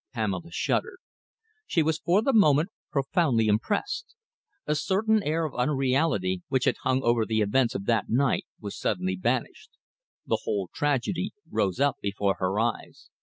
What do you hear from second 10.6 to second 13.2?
tragedy rose up before her eyes.